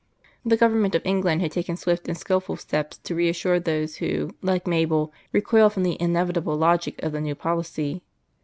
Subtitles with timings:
[0.43, 4.65] The Government of England had taken swift and skilful steps to reassure those who, like
[4.65, 8.01] Mabel, recoiled from the inevitable logic of the new policy.